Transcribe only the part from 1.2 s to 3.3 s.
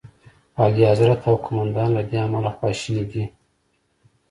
او قوماندان له دې امله خواشیني دي.